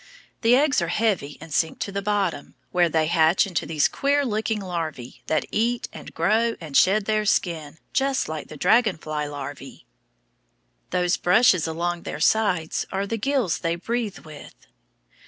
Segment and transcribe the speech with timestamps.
[0.41, 4.25] The eggs are heavy and sink to the bottom, where they hatch into these queer
[4.25, 9.27] looking larvæ that eat and grow and shed their skin just like the dragon fly
[9.27, 9.83] larvæ.
[10.89, 14.55] Those brushes along their sides are the gills they breathe with.